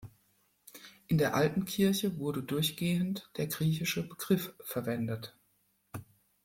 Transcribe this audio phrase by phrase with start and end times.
[1.05, 5.37] In der alten Kirche wurde durchgehend der griechische Begriff verwendet.